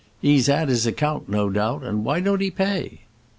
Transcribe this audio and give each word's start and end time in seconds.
'E's 0.23 0.49
'ad 0.49 0.67
'is 0.67 0.87
account, 0.87 1.29
no 1.29 1.47
doubt, 1.47 1.83
and 1.83 2.03
why 2.03 2.19
don't 2.19 2.41
'e 2.41 2.49
pay?" 2.49 3.01